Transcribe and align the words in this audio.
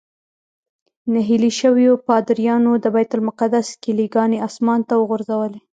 نهیلي 1.13 1.51
شویو 1.59 1.93
پادریانو 2.05 2.71
د 2.83 2.85
بیت 2.95 3.11
المقدس 3.17 3.67
کیلي 3.83 4.07
ګانې 4.15 4.37
اسمان 4.47 4.79
ته 4.89 4.93
وغورځولې. 4.97 5.59